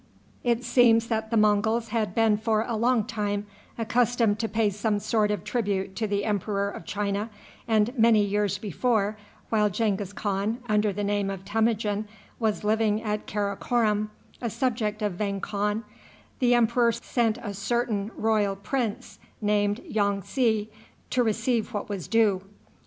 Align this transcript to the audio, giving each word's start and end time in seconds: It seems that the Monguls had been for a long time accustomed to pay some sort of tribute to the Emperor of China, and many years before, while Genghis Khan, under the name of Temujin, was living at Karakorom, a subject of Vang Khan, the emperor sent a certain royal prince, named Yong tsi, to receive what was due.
It 0.43 0.63
seems 0.63 1.05
that 1.09 1.29
the 1.29 1.37
Monguls 1.37 1.89
had 1.89 2.15
been 2.15 2.35
for 2.35 2.63
a 2.63 2.75
long 2.75 3.03
time 3.03 3.45
accustomed 3.77 4.39
to 4.39 4.49
pay 4.49 4.71
some 4.71 4.97
sort 4.97 5.29
of 5.29 5.43
tribute 5.43 5.95
to 5.97 6.07
the 6.07 6.25
Emperor 6.25 6.71
of 6.71 6.85
China, 6.85 7.29
and 7.67 7.95
many 7.95 8.23
years 8.25 8.57
before, 8.57 9.15
while 9.49 9.69
Genghis 9.69 10.11
Khan, 10.11 10.57
under 10.67 10.91
the 10.91 11.03
name 11.03 11.29
of 11.29 11.45
Temujin, 11.45 12.07
was 12.39 12.63
living 12.63 13.03
at 13.03 13.27
Karakorom, 13.27 14.09
a 14.41 14.49
subject 14.49 15.03
of 15.03 15.13
Vang 15.13 15.39
Khan, 15.39 15.83
the 16.39 16.55
emperor 16.55 16.91
sent 16.93 17.37
a 17.37 17.53
certain 17.53 18.09
royal 18.17 18.55
prince, 18.55 19.19
named 19.39 19.81
Yong 19.85 20.23
tsi, 20.23 20.71
to 21.11 21.21
receive 21.21 21.75
what 21.75 21.89
was 21.89 22.07
due. 22.07 22.41